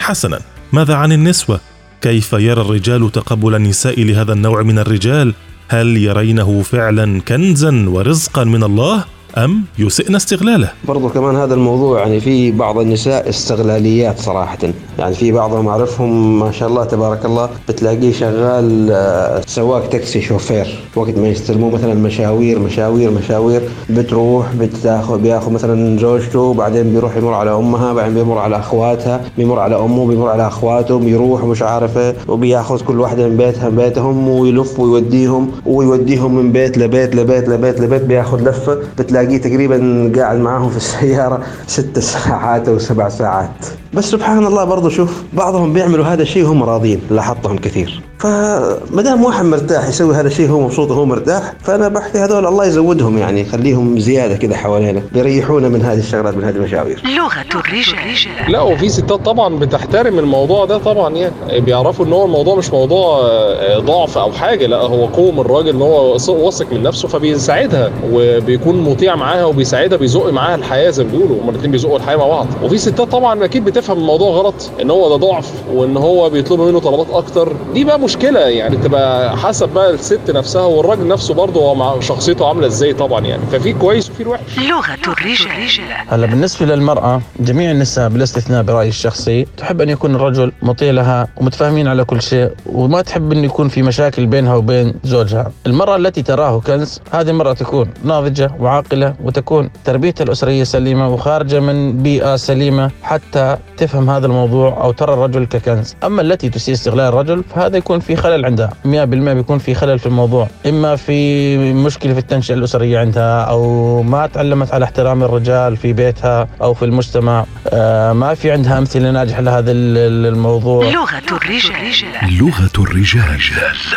حسنا 0.01 0.41
ماذا 0.73 0.95
عن 0.95 1.13
النسوة؟ 1.13 1.61
كيف 2.01 2.33
يرى 2.33 2.61
الرجال 2.61 3.13
تقبل 3.13 3.55
النساء 3.55 4.03
لهذا 4.03 4.33
النوع 4.33 4.63
من 4.63 4.79
الرجال؟ 4.79 5.35
هل 5.69 5.97
يرينه 5.97 6.63
فعلا 6.63 7.21
كنزا 7.21 7.85
ورزقا 7.89 8.45
من 8.45 8.63
الله؟ 8.65 9.05
أم 9.39 9.63
يسئن 9.79 10.15
استغلاله؟ 10.15 10.71
برضو 10.89 11.09
كمان 11.09 11.37
هذا 11.37 11.55
الموضوع 11.55 12.01
يعني 12.01 12.21
في 12.21 12.51
بعض 12.51 12.79
النساء 12.79 13.29
استغلاليات 13.29 14.19
صراحة 14.19 14.59
يعني 14.99 15.15
في 15.15 15.33
بعضهم 15.33 15.69
أعرفهم 15.69 16.39
ما 16.39 16.53
شاء 16.53 16.69
الله 16.69 16.85
تبارك 16.85 17.25
الله 17.25 17.51
بتلاقيه 17.69 18.13
شغال 18.13 18.89
آه، 18.93 19.43
سواق 19.47 19.89
تاكسي 19.89 20.21
شوفير 20.21 20.67
وقت 20.97 21.19
ما 21.19 21.29
يستلموه 21.29 21.71
مثلا 21.71 21.95
مشاوير 21.95 22.59
مشاوير 22.59 23.11
مشاوير 23.11 23.63
بتروح 23.91 24.47
بتاخذ 24.55 25.19
بياخذ 25.19 25.53
مثلا 25.53 25.99
زوجته 25.99 26.55
بعدين 26.55 26.93
بيروح 26.93 27.17
يمر 27.17 27.35
على 27.35 27.55
أمها 27.55 27.93
بعدين 27.93 28.15
بيمر 28.15 28.39
على 28.39 28.59
أخواتها 28.59 29.21
بيمر 29.37 29.59
على 29.59 29.77
أمه 29.77 30.07
بيمر 30.07 30.29
على 30.29 30.47
أخواته 30.47 30.99
بيروح 30.99 31.45
مش 31.45 31.63
عارف 31.63 31.99
إيه 31.99 32.15
وبياخذ 32.29 32.81
كل 32.81 33.01
واحدة 33.01 33.29
من 33.29 33.37
بيتها 33.37 33.69
من 33.69 33.77
بيتهم 33.77 34.29
ويلف 34.29 34.81
ويوديهم 34.81 35.51
ويوديهم 35.67 36.35
من 36.35 36.53
بيت 36.53 36.79
لبيت 36.79 37.17
لبيت 37.17 37.49
لبيت 37.49 37.81
لبيت 37.81 38.03
بياخذ 38.03 38.49
لفة 38.49 38.79
بتلاقيه 39.21 39.41
تقريبا 39.41 40.13
قاعد 40.17 40.39
معاهم 40.39 40.71
في 40.71 40.77
السيارة 40.77 41.43
ست 41.67 41.99
ساعات 41.99 42.69
أو 42.69 42.79
سبع 42.79 43.09
ساعات. 43.09 43.67
بس 43.95 44.05
سبحان 44.05 44.47
الله 44.47 44.65
برضو 44.65 44.89
شوف 44.89 45.23
بعضهم 45.33 45.73
بيعملوا 45.73 46.05
هذا 46.05 46.23
الشيء 46.23 46.45
وهم 46.45 46.63
راضيين 46.63 47.01
لاحظتهم 47.11 47.59
كثير. 47.59 48.03
فما 48.21 49.03
دام 49.03 49.25
واحد 49.25 49.45
مرتاح 49.45 49.89
يسوي 49.89 50.15
هذا 50.15 50.27
الشيء 50.29 50.51
هو 50.51 50.61
مبسوط 50.61 50.91
وهو 50.91 51.05
مرتاح 51.05 51.53
فأنا 51.63 51.89
بحكي 51.89 52.19
هذول 52.19 52.47
الله 52.47 52.67
يزودهم 52.67 53.19
يعني 53.19 53.41
يخليهم 53.41 53.99
زيادة 53.99 54.37
كذا 54.37 54.57
حوالينا 54.57 55.03
بيريحونا 55.13 55.69
من 55.69 55.83
هذه 55.83 55.99
الشغلات 55.99 56.37
من 56.37 56.45
هذه 56.45 56.57
المشاوير. 56.57 57.03
لغة 57.17 57.61
الرجال. 57.61 58.53
لا 58.53 58.61
وفي 58.61 58.89
ستات 58.89 59.13
طبعا 59.25 59.59
بتحترم 59.59 60.19
الموضوع 60.19 60.65
ده 60.65 60.79
طبعا 60.79 61.15
يعني 61.17 61.61
بيعرفوا 61.61 62.05
إن 62.05 62.13
هو 62.13 62.25
الموضوع 62.25 62.55
مش 62.57 62.71
موضوع 62.71 63.21
آه، 63.23 63.79
ضعف 63.79 64.19
أو 64.19 64.33
حاجة 64.33 64.67
لا 64.67 64.77
هو 64.77 65.07
قوه 65.07 65.33
من 65.33 65.41
الراجل 65.41 65.69
إن 65.69 65.83
هو 65.83 66.13
واثق 66.29 66.73
من 66.73 66.83
نفسه 66.83 67.09
فبيساعدها 67.09 67.91
وبيكون 68.13 68.81
مطيع 68.81 69.17
معاها 69.17 69.45
وبيساعدها 69.45 69.99
بيزق 69.99 70.33
معاها 70.33 70.55
الحياة 70.55 70.91
زي 70.91 71.05
ما 71.05 71.11
بيقولوا 71.11 71.43
هما 71.43 71.51
الاثنين 71.51 71.71
بيزقوا 71.71 71.97
الحياة 71.97 72.17
مع 72.17 72.27
بعض. 72.29 72.47
وفي 72.63 72.79
ستات 72.79 73.01
طبعا 73.09 73.45
أكيد 73.45 73.65
بتفهم 73.65 73.99
الموضوع 73.99 74.31
غلط 74.31 74.71
إن 74.83 74.91
هو 74.91 75.09
ده 75.09 75.17
ضعف 75.17 75.53
وإن 75.75 75.97
هو 75.97 76.31
بيطلبوا 76.31 76.71
منه 76.71 76.81
طلبات 76.81 77.07
أكتر. 77.11 77.53
دي 77.75 77.85
بقى 77.85 77.99
مشكلة 78.11 78.41
يعني 78.41 78.77
تبقى 78.77 79.37
حسب 79.37 79.69
بقى 79.69 79.91
الست 79.91 80.31
نفسها 80.31 80.63
والراجل 80.63 81.09
نفسه 81.09 81.35
برضه 81.35 81.61
هو 81.61 81.75
مع 81.75 82.01
شخصيته 82.01 82.49
عاملة 82.49 82.67
إزاي 82.67 82.93
طبعا 82.93 83.21
يعني. 83.27 83.43
ففي 83.53 83.73
كويس 83.73 84.11
وفي 84.11 84.23
الوحش. 84.23 84.59
لغة 84.59 85.13
الرجال. 85.13 85.81
هلا 86.09 86.27
بالنسبة 86.27 86.67
للمرأة 86.67 87.21
جميع 87.41 87.71
النساء 87.71 88.09
بلا 88.09 88.23
استثناء 88.23 88.63
برأيي 88.63 88.89
الشخصي 88.89 89.47
تحب 89.57 89.81
أن 89.81 89.89
يكون 89.89 90.15
الرجل 90.15 90.53
مطيع 90.63 90.91
لها 90.91 91.29
ومتفاهمين 91.37 91.89
على 91.89 92.05
كل 92.05 92.23
شيء 92.23 92.51
وما 92.67 93.03
تحب 93.03 93.33
أن 93.33 93.45
يكون 93.45 93.69
في 93.69 93.83
مشاكل 93.83 94.27
بينها 94.27 94.55
وبين 94.55 94.95
زوجها. 95.05 95.53
المرأة 95.67 95.97
التي 95.97 96.23
تراه 96.23 96.61
كنز 96.61 97.01
هذه 97.11 97.31
المرأة 97.31 97.53
تكون 97.53 97.91
ناضجة 98.05 98.51
وعاقلة 98.61 99.15
وتكون 99.25 99.71
تربيتها 99.85 100.25
الأسرية 100.25 100.65
سليمة 100.65 101.09
وخارجة 101.09 101.61
من 101.61 102.03
بيئة 102.03 102.37
سليمة 102.37 102.91
حتى 103.03 103.57
تفهم 103.77 104.11
هذا 104.11 104.27
الموضوع 104.27 104.85
أو 104.85 104.93
ترى 104.93 105.13
الرجل 105.15 105.45
ككنز. 105.45 105.95
أما 106.05 106.23
التي 106.23 106.49
تسيء 106.49 106.75
استغلال 106.75 107.09
الرجل 107.09 107.45
فهذا 107.55 107.77
يكون 107.77 108.00
في 108.01 108.17
خلل 108.17 108.45
عندها. 108.45 108.71
100% 108.85 108.89
بيكون 109.35 109.59
في 109.59 109.75
خلل 109.75 109.99
في 109.99 110.07
الموضوع. 110.07 110.49
إما 110.67 110.97
في 110.97 111.59
مشكلة 111.73 112.13
في 112.13 112.19
التنشئة 112.19 112.55
الأسرية 112.55 112.99
عندها 112.99 113.43
أو 113.43 114.03
ما 114.03 114.27
تعلمت 114.27 114.73
على 114.75 114.85
احترام 114.85 115.23
الرجال 115.23 115.77
في 115.77 115.93
بيتها 115.93 116.49
أو 116.63 116.75
في 116.75 116.85
المجتمع. 116.85 117.45
آه 117.69 118.13
ما 118.13 118.35
في 118.35 118.51
عندها 118.51 118.79
أمثلة 118.79 119.11
ناجحة 119.11 119.41
لهذا 119.43 119.71
ال- 119.73 119.97
ال- 119.99 120.27
الموضوع. 120.35 120.85
لغة 120.91 121.23
الرجال. 121.33 122.39
لغة 122.39 122.71
الرجال. 122.85 123.39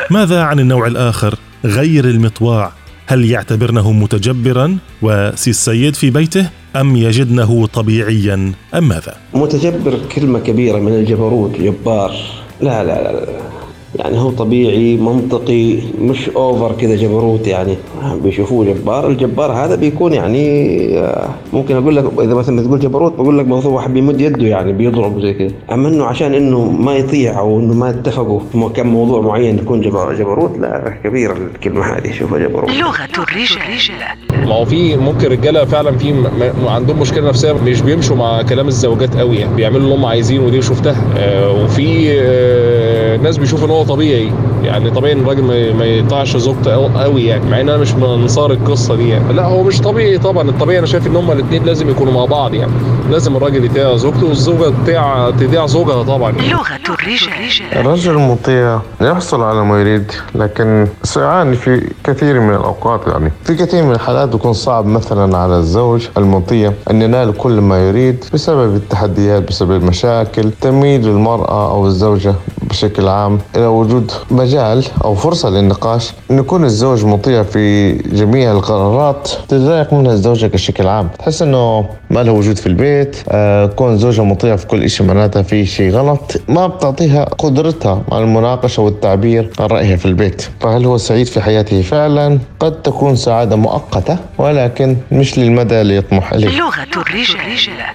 ماذا 0.10 0.42
عن 0.44 0.60
النوع 0.60 0.88
الآخر؟ 0.88 1.36
غير 1.66 2.06
المطواع. 2.06 2.72
هل 3.08 3.26
يعتبرنه 3.32 3.92
متجبرا 3.92 4.78
وسي 5.02 5.50
السيد 5.50 5.96
في 5.96 6.10
بيته 6.10 6.50
أم 6.76 6.96
يجدنه 6.96 7.68
طبيعيا؟ 7.68 8.52
أم 8.76 8.88
ماذا؟ 8.88 9.16
متجبر 9.34 10.00
كلمة 10.16 10.40
كبيرة 10.40 10.78
من 10.80 10.94
الجبروت 10.94 11.52
جبار. 11.60 12.12
لا 12.62 12.84
لا 12.84 13.04
لا, 13.04 13.12
لا. 13.12 13.53
يعني 13.96 14.20
هو 14.20 14.30
طبيعي 14.32 14.98
منطقي 14.98 15.78
مش 16.02 16.30
اوفر 16.30 16.76
كذا 16.82 16.96
جبروت 16.96 17.48
يعني. 17.48 17.76
بيشوفوه 18.24 18.66
جبار. 18.66 19.08
الجبار 19.08 19.52
هذا 19.52 19.76
بيكون 19.76 20.14
يعني 20.14 20.44
آه، 21.00 21.30
ممكن 21.54 21.76
أقول 21.76 21.96
لك 21.96 22.06
إذا 22.20 22.34
مثلا 22.34 22.62
تقول 22.64 22.80
جبروت 22.80 23.14
بقول 23.14 23.38
لك 23.38 23.48
موضوع 23.48 23.72
واحد 23.72 23.94
بيمد 23.94 24.22
يده 24.22 24.48
يعني 24.48 24.74
بيضرب 24.74 25.22
زي 25.22 25.34
كذا 25.34 25.52
أما 25.72 25.88
إنه 25.90 26.06
عشان 26.06 26.34
إنه 26.34 26.72
ما 26.72 26.96
يطيع 26.96 27.40
أو 27.40 27.60
إنه 27.60 27.74
ما 27.74 27.90
اتفقوا 27.90 28.40
في 28.52 28.70
كم 28.76 28.88
موضوع 28.88 29.22
معين 29.22 29.58
يكون 29.60 29.82
جبر- 29.82 30.14
جبروت 30.14 30.58
لا 30.60 30.94
كبيره 31.04 31.34
الكلمة 31.56 31.86
هذه. 31.86 32.12
شوفها 32.12 32.40
جبروت. 32.40 32.70
لغة 32.70 33.08
الرجال. 33.18 34.48
ما 34.48 34.56
هو 34.56 34.66
في 34.66 34.98
ممكن 34.98 35.28
رجالة 35.28 35.66
فعلا 35.66 35.98
في 35.98 36.14
م- 36.14 36.28
عندهم 36.68 37.00
مشكلة 37.00 37.30
نفسية 37.30 37.52
مش 37.52 37.82
بيمشوا 37.82 38.16
مع 38.16 38.42
كلام 38.42 38.68
الزوجات 38.68 39.18
قوي 39.18 39.36
يعني. 39.36 39.56
بيعملوا 39.56 39.82
اللي 39.82 39.96
هم 39.96 40.06
عايزينه 40.06 40.46
ودي 40.46 40.62
شفتها. 40.62 40.96
آه، 41.18 41.64
وفي 41.64 42.12
آه، 42.22 43.18
ناس 43.18 43.38
بيشوفوا 43.38 43.66
إن 43.68 43.72
هو 43.72 43.83
طبيعي. 43.84 44.32
يعني 44.64 44.92
طبيعي 44.92 45.14
إن 45.14 45.20
الراجل 45.22 45.44
ما- 45.44 45.74
ما 45.74 45.86
يقطعش 45.86 46.38
زوجته 46.38 46.76
قو- 46.76 46.98
قوي 46.98 47.26
يعني 47.26 47.50
مع 47.50 47.62
ان 47.62 47.70
أنا 47.70 47.78
مش 47.78 47.94
من 47.94 48.04
أنصار 48.04 48.52
القصة 48.52 48.96
دي 48.96 49.10
يعني. 49.10 49.34
لا 49.34 49.46
هو 49.46 49.64
مش 49.64 49.82
طبيعي 49.82 50.18
طبعا. 50.18 50.50
الطبيعي 50.50 50.80
أنا 50.80 50.88
شايف 50.88 51.08
إن 51.08 51.16
هم 51.16 51.32
الاثنين 51.32 51.64
لازم 51.64 51.90
يكونوا 51.90 52.14
مع 52.14 52.26
بعض 52.26 52.54
يعني. 52.54 52.72
لازم 53.12 53.36
الراجل 53.36 53.66
يطيع 53.66 53.96
زوجته 53.96 54.26
والزوجة 54.28 54.74
تطيع 54.84 55.30
تطيع 55.32 55.66
زوجها 55.66 56.04
طبعا. 56.04 56.32
لغة 56.32 56.64
الرجال. 56.90 57.30
الرجل 57.76 58.12
المطيع 58.12 58.80
يحصل 59.02 59.42
على 59.42 59.64
ما 59.66 59.80
يريد 59.82 60.12
لكن 60.36 60.88
سيعاني 61.04 61.56
في 61.56 61.90
كثير 62.04 62.40
من 62.40 62.50
الأوقات 62.56 63.02
يعني. 63.08 63.32
في 63.44 63.56
كثير 63.56 63.84
من 63.84 63.92
الحالات 63.92 64.30
بيكون 64.30 64.54
صعب 64.54 64.86
مثلا 64.86 65.38
على 65.38 65.58
الزوج 65.58 66.08
المطيع 66.18 66.74
أن 66.90 67.02
ينال 67.02 67.38
كل 67.38 67.62
ما 67.62 67.88
يريد 67.90 68.26
بسبب 68.34 68.76
التحديات 68.76 69.48
بسبب 69.48 69.72
المشاكل 69.72 70.52
تميل 70.62 71.08
المرأة 71.08 71.72
أو 71.72 71.86
الزوجة 71.86 72.36
بشكل 72.62 73.08
عام 73.08 73.40
إلى 73.56 73.66
وجود 73.80 74.12
مجال 74.32 74.86
أو 75.04 75.16
فرصة 75.16 75.50
للنقاش 75.50 76.12
أن 76.32 76.38
يكون 76.40 76.64
الزوج 76.64 77.06
مطيع 77.06 77.44
في 77.44 77.92
جميع 77.94 78.52
القرارات 78.52 79.30
تضايق 79.48 79.94
منها 79.94 80.12
الزوجة 80.14 80.48
بشكل 80.48 80.88
عام. 80.88 81.10
تحس 81.20 81.42
أنه 81.42 81.86
ما 82.10 82.24
له 82.24 82.32
وجود 82.32 82.58
في 82.58 82.68
البيت 82.68 83.16
آه 83.30 83.66
كون 83.66 83.98
زوجها 83.98 84.24
مطيع 84.26 84.56
في 84.56 84.68
كل 84.68 84.90
شيء 84.90 85.08
معناتها 85.08 85.42
في 85.42 85.66
شيء 85.66 85.92
غلط 85.92 86.32
ما 86.48 86.68
بتعطيها 86.68 87.24
قدرتها 87.26 88.02
على 88.12 88.24
المناقشة 88.24 88.82
والتعبير 88.82 89.50
عن 89.60 89.66
رأيها 89.68 89.96
في 89.96 90.06
البيت. 90.06 90.42
فهل 90.60 90.86
هو 90.86 90.98
سعيد 90.98 91.28
في 91.28 91.42
حياته؟ 91.42 91.82
فعلا 91.82 92.40
قد 92.60 92.82
تكون 92.82 93.16
سعادة 93.16 93.56
مؤقتة 93.56 94.18
ولكن 94.38 94.98
مش 95.12 95.38
للمدى 95.40 95.82
اللي 95.82 95.96
يطمح 95.96 96.34
إليه. 96.34 96.58
لغة 96.60 96.74
الرجال. 96.98 97.38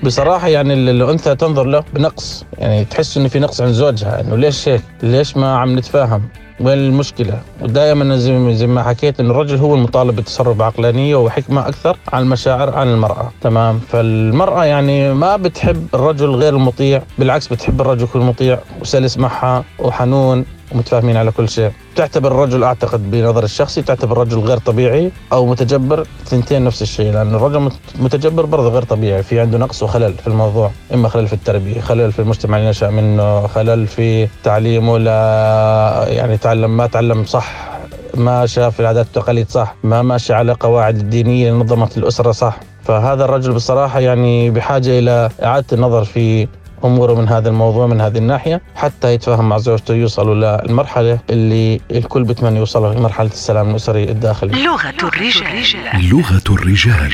بصراحة 0.03 0.49
يعني 0.49 0.75
ال- 0.75 0.89
الأنثى 0.89 1.35
تنظر 1.35 1.65
له 1.65 1.83
بنقص. 1.95 2.45
يعني 2.59 2.85
تحس 2.85 3.17
إنه 3.17 3.29
في 3.29 3.39
نقص 3.39 3.61
عند 3.61 3.73
زوجها 3.73 4.21
إنه 4.21 4.37
ليش 4.37 4.69
هيك؟ 4.69 4.81
ليش 5.03 5.37
ما 5.37 5.57
عم 5.57 5.68
نتفاهم. 5.77 6.23
وين 6.61 6.79
المشكلة؟ 6.79 7.41
ودائما 7.63 8.17
زي 8.55 8.67
ما 8.67 8.83
حكيت 8.83 9.21
إنه 9.21 9.31
الرجل 9.31 9.57
هو 9.57 9.75
المطالب 9.75 10.17
بالتصرف 10.17 10.57
بعقلانية 10.57 11.17
وحكمة 11.17 11.69
أكثر 11.69 11.97
عن 12.13 12.23
المشاعر 12.23 12.75
عن 12.75 12.89
المرأة. 12.89 13.33
تمام؟ 13.41 13.79
فالمرأة 13.79 14.65
يعني 14.65 15.15
ما 15.15 15.37
بتحب 15.37 15.87
الرجل 15.95 16.31
غير 16.31 16.57
المطيع 16.57 17.03
بالعكس 17.19 17.49
بتحب 17.49 17.81
الرجل 17.81 18.03
يكون 18.03 18.23
مطيع 18.23 18.59
وسلس 18.81 19.19
معها 19.19 19.65
وحنون. 19.79 20.45
ومتفاهمين 20.73 21.17
على 21.17 21.31
كل 21.31 21.49
شيء. 21.49 21.71
تعتبر 21.97 22.33
الرجل 22.33 22.65
أعتقد 22.65 23.11
بنظر 23.11 23.45
الشخصي 23.45 23.83
تعتبر 23.83 24.13
الرجل 24.13 24.39
غير 24.39 24.59
طبيعي 24.59 25.11
أو 25.33 25.47
متجبر 25.47 26.07
ثنتين 26.27 26.65
نفس 26.65 26.83
الشيء 26.83 27.13
لأن 27.13 27.35
الرجل 27.35 27.59
مت- 27.61 27.73
متجبر 28.01 28.45
برضه 28.47 28.69
غير 28.69 28.83
طبيعي. 28.83 29.23
في 29.23 29.41
عنده 29.41 29.59
نقص 29.59 29.83
وخلل 29.83 30.15
في 30.15 30.27
الموضوع 30.27 30.71
إما 30.95 31.09
خلل 31.09 31.27
في 31.27 31.33
التربية 31.33 31.81
خلل 31.81 32.13
في 32.13 32.19
المجتمع 32.19 32.59
اللي 32.59 32.69
نشأ 32.71 32.87
منه 32.87 33.47
خلل 33.47 33.87
في 33.87 34.29
تعليمه 34.45 34.99
لا 34.99 36.05
يعني 36.09 36.37
تعلم 36.37 36.77
ما 36.77 36.87
تعلم 36.87 37.25
صح 37.25 37.69
ما 38.15 38.47
شاف 38.47 38.81
العادات 38.81 39.07
والتقاليد 39.07 39.49
صح 39.51 39.75
ما 39.85 40.03
ماشي 40.03 40.33
على 40.33 40.53
قواعد 40.53 40.97
الدينية 40.97 41.49
اللي 41.51 41.65
نظمت 41.65 41.99
الأسرة 41.99 42.33
صح. 42.33 42.57
فهذا 42.85 43.25
الرجل 43.25 43.53
بصراحة 43.53 44.01
يعني 44.01 44.51
بحاجة 44.51 44.99
إلى 44.99 45.31
إعادة 45.43 45.67
النظر 45.73 46.05
في 46.05 46.49
أموره 46.85 47.15
من 47.15 47.29
هذا 47.29 47.49
الموضوع 47.49 47.87
من 47.87 48.01
هذه 48.01 48.19
الناحية 48.19 48.61
حتى 48.75 49.15
يتفاهم 49.15 49.49
مع 49.49 49.59
زوجته 49.59 49.95
يوصلوا 49.95 50.35
للمرحله 50.35 51.19
اللي 51.31 51.81
الكل 51.91 52.25
بيتمنى 52.25 52.59
يوصلها 52.59 53.01
مرحلة 53.01 53.31
السلام 53.31 53.71
الأسري 53.71 54.05
الداخلي 54.05 54.63
لغة 54.65 54.95
الرجال 55.03 56.11
لغة 56.11 56.43
الرجال 56.51 57.13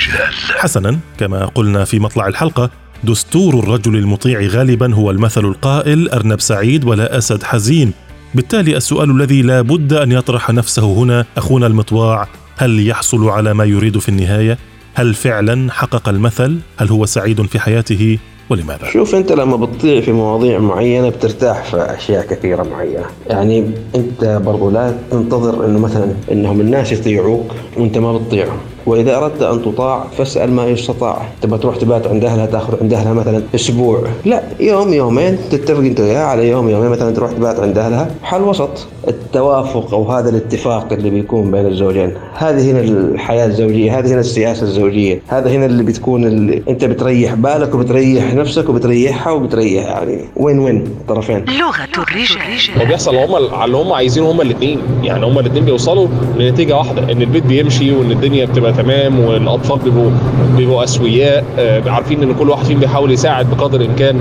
حسنا 0.59 0.99
كما 1.19 1.47
قلنا 1.47 1.85
في 1.85 1.99
مطلع 1.99 2.27
الحلقة 2.27 2.71
دستور 3.05 3.59
الرجل 3.59 3.97
المطيع 3.97 4.41
غالبا 4.41 4.95
هو 4.95 5.11
المثل 5.11 5.45
القائل 5.45 6.09
أرنب 6.09 6.41
سعيد 6.41 6.85
ولا 6.85 7.19
أسد 7.19 7.43
حزين 7.43 7.93
بالتالي 8.35 8.77
السؤال 8.77 9.11
الذي 9.11 9.43
لا 9.43 9.61
بد 9.61 9.93
أن 9.93 10.13
يطرح 10.13 10.51
نفسه 10.51 10.93
هنا 10.93 11.25
أخونا 11.37 11.67
المطواع 11.67 12.29
هل 12.57 12.89
يحصل 12.89 13.29
على 13.29 13.55
ما 13.55 13.65
يريد 13.65 13.99
في 13.99 14.09
النهاية؟ 14.09 14.59
هل 14.95 15.15
فعلا 15.15 15.73
حقق 15.73 16.09
المثل؟ 16.09 16.59
هل 16.77 16.89
هو 16.89 17.07
سعيد 17.07 17.43
في 17.43 17.59
حياته؟ 17.59 18.19
ولماذا؟ 18.51 18.91
شوف 18.91 19.15
أنت 19.15 19.33
لما 19.33 19.57
بتطيع 19.57 20.01
في 20.01 20.13
مواضيع 20.13 20.59
معينة 20.59 21.09
بترتاح 21.09 21.65
في 21.65 21.77
أشياء 21.77 22.27
كثيرة 22.27 22.63
معينة 22.63 23.07
يعني 23.27 23.71
أنت 23.95 24.25
برضو 24.25 24.71
لا 24.71 24.95
تنتظر 25.11 25.67
إنه 25.67 25.79
مثلا 25.79 26.15
إنهم 26.33 26.61
الناس 26.61 26.93
يطيعوك 26.93 27.53
وأنت 27.77 27.99
ما 27.99 28.19
بتطيعهم 28.19 28.59
وإذا 28.87 29.17
أردت 29.17 29.43
أن 29.43 29.63
تطاع 29.63 30.05
فاسأل 30.19 30.53
ما 30.53 30.67
يستطاع. 30.67 31.23
تبغى 31.43 31.59
تروح 31.59 31.77
تبات 31.77 32.07
عند 32.07 32.25
أهلها 32.25 32.47
تأخذ 32.47 32.75
عند 32.83 32.95
أهلها 32.95 33.13
مثلا 33.13 33.43
أسبوع. 33.55 34.01
لا 34.25 34.43
يوم 34.61 34.93
يومين. 34.93 35.39
تتفق 35.51 35.79
أنت 35.79 36.01
وياها 36.01 36.25
على 36.25 36.49
يوم 36.49 36.69
يومين 36.69 36.91
مثلا 36.91 37.15
تروح 37.15 37.33
تبات 37.33 37.61
عند 37.61 37.79
أهلها. 37.79 38.11
حل 38.23 38.43
وسط. 38.43 38.87
التوافق 39.09 39.95
أو 39.95 40.11
هذا 40.11 40.31
الاتفاق 40.31 40.93
اللي 40.93 41.11
بيكون 41.11 41.51
بين 41.51 41.67
الزوجين. 41.67 42.13
هذه 42.35 42.71
هنا 42.71 42.81
الحياة 42.81 43.47
الزوجية 43.47 43.99
هذه 43.99 44.13
هنا 44.13 44.21
السياسة 44.21 44.63
الزوجية. 44.63 45.23
هذا 45.29 45.51
هنا 45.51 45.67
اللي 45.67 45.83
بتكون 45.83 46.25
اللي 46.25 46.63
أنت 46.69 46.85
بتريح 46.85 47.35
بالك 47.35 47.75
وبتريح 47.75 48.35
نفسك 48.35 48.69
وبتريحها 48.69 49.33
وبتريح 49.33 49.85
يعني. 49.85 50.19
وين 50.37 50.59
وين؟ 50.59 50.77
الطرفين 50.77 51.45
لغة 51.45 52.03
الرجال. 52.03 52.81
هو 52.81 52.87
بيحصل 52.87 53.17
هم 53.17 53.35
على 53.35 53.65
اللي 53.65 53.77
هم 53.77 53.93
عايزينه 53.93 54.31
هم 54.31 54.41
الاثنين 54.41 54.79
يعني 55.03 55.27
هم 55.27 55.39
الاثنين 55.39 55.65
بيوصلوا 55.65 56.09
لنتيجة 56.37 56.77
واحدة 56.77 57.13
إن 57.13 57.23
البيت 57.23 57.47
بيمشي 57.47 57.93
وإن 57.93 58.11
الدنيا 58.11 58.45
بتبقى 58.45 58.74
تمام 58.77 59.21
والأطفال 59.21 59.79
بيبقوا 59.79 60.11
بيبقوا 60.57 60.85
أسوياء 60.85 61.45
آه، 61.59 61.91
عارفين 61.91 62.23
إن 62.23 62.35
كل 62.35 62.51
واحد 62.51 62.65
فيهم 62.65 62.79
بيحاول 62.81 63.11
يساعد 63.11 63.51
بقدر 63.51 63.81
الإمكان. 63.81 64.21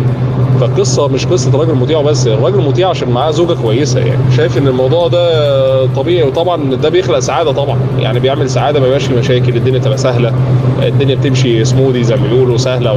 فالقصة 0.60 1.08
مش 1.08 1.26
قصة 1.26 1.58
راجل 1.60 1.74
مطيع 1.76 2.02
بس 2.02 2.28
الراجل 2.28 2.58
مطيع 2.58 2.90
عشان 2.90 3.10
معاه 3.10 3.32
زوجة 3.32 3.54
كويسة 3.54 4.00
يعني. 4.00 4.22
شايف 4.38 4.58
إن 4.58 4.68
الموضوع 4.68 5.08
ده 5.08 5.86
طبيعي 5.86 6.24
وطبعا 6.28 6.76
ده 6.76 6.90
بيخلق 6.90 7.20
سعادة 7.20 7.52
طبعا. 7.52 7.78
يعني 8.00 8.20
بيعمل 8.20 8.50
سعادة 8.50 8.80
ما 8.80 8.86
يبقاش 8.88 9.10
مشاكل 9.10 9.56
الدنيا 9.56 9.80
تبقى 9.80 9.98
سهلة 9.98 10.34
الدنيا 10.84 11.16
بتمشي 11.16 11.66
سموذي 11.66 12.04
زي 12.04 12.16
ما 12.16 12.28
بيقولوا 12.28 12.58
سهلة 12.58 12.94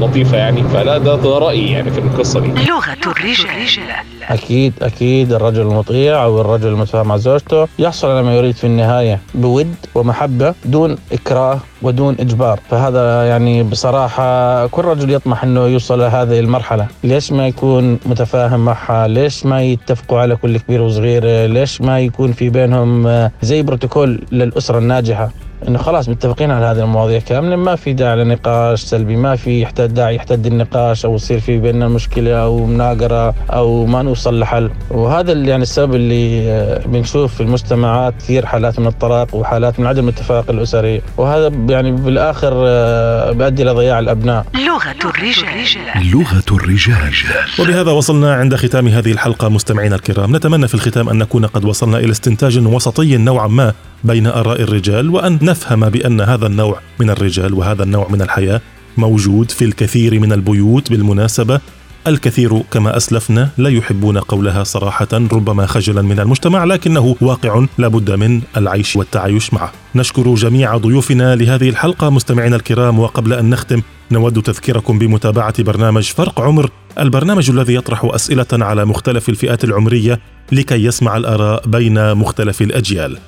ولطيفه 0.00 0.36
يعني. 0.36 0.62
فلا 0.62 0.98
ده 0.98 1.16
ده 1.16 1.38
رأيي 1.38 1.70
يعني 1.72 1.90
في 1.90 1.98
القصة 1.98 2.40
دي. 2.40 2.48
لغة 2.48 3.12
الرجال. 3.12 3.80
أكيد 4.28 4.72
أكيد 4.82 5.32
الرجل 5.32 5.60
المطيع 5.62 6.24
أو 6.24 6.40
الرجل 6.40 6.68
المتفاهم 6.68 7.08
مع 7.08 7.16
زوجته 7.16 7.68
يحصل 7.78 8.08
على 8.08 8.22
ما 8.22 8.36
يريد 8.36 8.54
في 8.54 8.66
النهاية 8.66 9.20
بود 9.34 9.74
ومحبة 9.94 10.54
دون 10.64 10.96
إكراه 11.12 11.58
ودون 11.82 12.16
إجبار. 12.20 12.60
فهذا 12.70 13.28
يعني 13.28 13.62
بصراحة 13.62 14.66
كل 14.66 14.84
رجل 14.84 15.10
يطمح 15.10 15.44
إنه 15.44 15.66
يوصل 15.66 15.98
لهذه 15.98 16.40
المرحلة. 16.40 16.86
ليش 17.04 17.32
ما 17.32 17.48
يكون 17.48 17.98
متفاهم 18.06 18.64
معها؟ 18.64 19.08
ليش 19.08 19.46
ما 19.46 19.62
يتفقوا 19.62 20.18
على 20.18 20.36
كل 20.36 20.58
كبير 20.58 20.82
وصغير؟ 20.82 21.46
ليش 21.46 21.80
ما 21.80 22.00
يكون 22.00 22.32
في 22.32 22.50
بينهم 22.50 23.08
زي 23.42 23.62
بروتوكول 23.62 24.20
للأسرة 24.32 24.78
الناجحة؟ 24.78 25.30
إنه 25.68 25.78
خلاص 25.78 26.08
متفقين 26.08 26.50
على 26.50 26.66
هذه 26.66 26.84
المواضيع 26.84 27.18
كامله 27.18 27.56
ما 27.56 27.76
في 27.76 27.92
داعي 27.92 28.24
لنقاش 28.24 28.82
سلبي 28.82 29.16
ما 29.16 29.36
في 29.36 29.62
يحتاج 29.62 29.90
داعي 29.90 30.16
يحتد 30.16 30.46
النقاش 30.46 31.04
أو 31.04 31.14
يصير 31.14 31.40
في 31.40 31.58
بيننا 31.58 31.88
مشكلة 31.88 32.42
أو 32.42 32.66
مناقرة 32.66 33.34
أو 33.50 33.86
ما 33.86 34.02
نوصل 34.02 34.40
لحل. 34.40 34.70
وهذا 34.90 35.32
اللي 35.32 35.50
يعني 35.50 35.62
السبب 35.62 35.94
اللي 35.94 36.50
آه، 36.50 36.86
بنشوف 36.86 37.34
في 37.34 37.40
المجتمعات 37.40 38.14
كثير 38.18 38.46
حالات 38.46 38.80
من 38.80 38.86
الطلاق 38.86 39.34
وحالات 39.34 39.80
من 39.80 39.86
عدم 39.86 40.08
الاتفاق 40.08 40.50
الأسري. 40.50 41.02
وهذا 41.16 41.52
يعني 41.68 41.92
بالآخر 41.92 42.52
آه، 42.54 43.32
بيؤدي 43.32 43.62
إلى 43.62 43.70
ضياع 43.70 43.98
الأبناء. 43.98 44.46
لغة 44.54 45.10
الرجال. 45.10 46.10
لغة 46.12 46.44
الرجال. 46.52 47.12
وبهذا 47.60 47.90
وصلنا 47.90 48.34
عند 48.34 48.54
ختام 48.54 48.88
هذه 48.88 49.12
الحلقة 49.12 49.48
مستمعينا 49.48 49.96
الكرام. 49.96 50.36
نتمنى 50.36 50.68
في 50.68 50.74
الختام 50.74 51.08
أن 51.08 51.18
نكون 51.18 51.46
قد 51.46 51.64
وصلنا 51.64 51.98
إلى 51.98 52.10
استنتاج 52.10 52.58
وسطي 52.58 53.16
نوعا 53.16 53.46
ما. 53.46 53.72
بين 54.04 54.26
آراء 54.26 54.62
الرجال 54.62 55.10
وأن 55.10 55.38
نفهم 55.42 55.88
بأن 55.88 56.20
هذا 56.20 56.46
النوع 56.46 56.80
من 57.00 57.10
الرجال 57.10 57.54
وهذا 57.54 57.82
النوع 57.82 58.08
من 58.08 58.22
الحياة 58.22 58.60
موجود 58.96 59.50
في 59.50 59.64
الكثير 59.64 60.20
من 60.20 60.32
البيوت 60.32 60.90
بالمناسبة 60.90 61.60
الكثير 62.06 62.62
كما 62.70 62.96
أسلفنا 62.96 63.50
لا 63.58 63.70
يحبون 63.70 64.18
قولها 64.18 64.64
صراحة 64.64 65.08
ربما 65.12 65.66
خجلا 65.66 66.02
من 66.02 66.20
المجتمع 66.20 66.64
لكنه 66.64 67.16
واقع 67.20 67.66
لابد 67.78 68.10
من 68.10 68.40
العيش 68.56 68.96
والتعايش 68.96 69.54
معه. 69.54 69.72
نشكر 69.94 70.34
جميع 70.34 70.76
ضيوفنا 70.76 71.36
لهذه 71.36 71.68
الحلقة 71.68 72.10
مستمعينا 72.10 72.56
الكرام 72.56 72.98
وقبل 72.98 73.32
أن 73.32 73.50
نختم 73.50 73.82
نود 74.10 74.42
تذكيركم 74.42 74.98
بمتابعة 74.98 75.62
برنامج 75.62 76.02
فرق 76.02 76.40
عمر 76.40 76.70
البرنامج 76.98 77.50
الذي 77.50 77.74
يطرح 77.74 78.04
أسئلة 78.04 78.46
على 78.52 78.84
مختلف 78.84 79.28
الفئات 79.28 79.64
العمرية 79.64 80.20
لكي 80.52 80.84
يسمع 80.84 81.16
الآراء 81.16 81.66
بين 81.66 82.14
مختلف 82.14 82.62
الأجيال. 82.62 83.18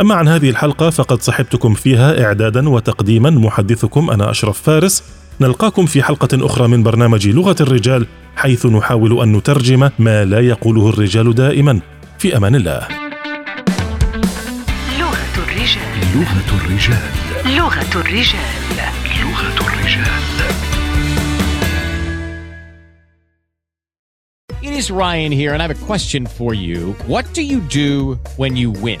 أما 0.00 0.14
عن 0.14 0.28
هذه 0.28 0.50
الحلقة 0.50 0.90
فقد 0.90 1.22
صحبتكم 1.22 1.74
فيها 1.74 2.24
إعدادا 2.24 2.68
وتقديما 2.68 3.30
محدثكم 3.30 4.10
أنا 4.10 4.30
أشرف 4.30 4.62
فارس. 4.62 5.02
نلقاكم 5.40 5.86
في 5.86 6.02
حلقة 6.02 6.46
أخرى 6.46 6.68
من 6.68 6.82
برنامج 6.82 7.28
لغة 7.28 7.56
الرجال 7.60 8.06
حيث 8.36 8.66
نحاول 8.66 9.22
أن 9.22 9.32
نترجم 9.32 9.90
ما 9.98 10.24
لا 10.24 10.40
يقوله 10.40 10.88
الرجال 10.88 11.34
دائما. 11.34 11.80
في 12.18 12.36
أمان 12.36 12.54
الله. 12.54 12.88
لغة 15.00 15.34
الرجال. 15.38 15.82
لغة 16.14 16.48
الرجال. 16.56 17.10
لغة 17.56 18.00
الرجال. 18.00 18.40
لغة 19.22 19.68
الرجال. 19.68 20.22
It 24.62 24.74
is 24.80 24.90
Ryan 24.90 25.32
here, 25.32 25.52
and 25.54 25.60
I 25.62 25.66
have 25.66 25.76
a 25.82 25.86
question 25.90 26.24
for 26.38 26.54
you. 26.54 26.94
What 27.12 27.24
do 27.34 27.42
you 27.42 27.60
do 27.82 28.16
when 28.36 28.56
you 28.56 28.70
win? 28.70 29.00